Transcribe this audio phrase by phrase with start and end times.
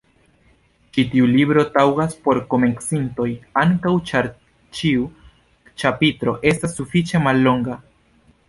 [0.95, 3.27] Ĉi tiu libro taŭgas por komencintoj
[3.65, 4.31] ankaŭ ĉar
[4.79, 5.05] ĉiu
[5.85, 7.79] ĉapitro estas sufiĉe mallonga.